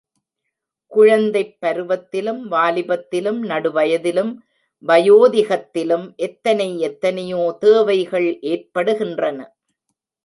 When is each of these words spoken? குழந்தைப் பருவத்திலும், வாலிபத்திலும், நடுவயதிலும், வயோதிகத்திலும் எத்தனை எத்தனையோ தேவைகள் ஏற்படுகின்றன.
குழந்தைப் 0.91 1.57
பருவத்திலும், 1.61 2.39
வாலிபத்திலும், 2.51 3.37
நடுவயதிலும், 3.43 4.35
வயோதிகத்திலும் 4.87 6.15
எத்தனை 6.15 6.79
எத்தனையோ 6.79 7.57
தேவைகள் 7.59 8.39
ஏற்படுகின்றன. 8.41 9.55